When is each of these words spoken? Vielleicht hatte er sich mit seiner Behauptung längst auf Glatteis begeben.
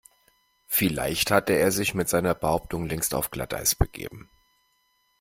Vielleicht 0.65 1.29
hatte 1.29 1.53
er 1.53 1.71
sich 1.71 1.93
mit 1.93 2.09
seiner 2.09 2.33
Behauptung 2.33 2.87
längst 2.87 3.13
auf 3.13 3.29
Glatteis 3.29 3.75
begeben. 3.75 4.31